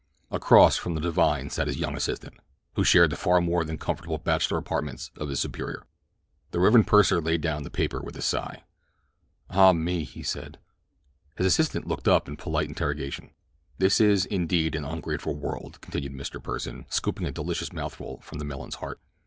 [0.31, 2.33] Across from the divine sat his young assistant,
[2.73, 5.85] who shared the far more than comfortable bachelor apartments of his superior.
[6.49, 6.83] The Rev.
[6.87, 8.63] Pursen laid down the paper with a sigh.
[9.51, 10.57] "Ah me," he said.
[11.37, 13.29] His assistant looked up in polite interrogation.
[13.77, 16.41] "This is, indeed, an ungrateful world," continued Mr.
[16.41, 18.99] Pursen, scooping a delicious mouthful from the melon's heart.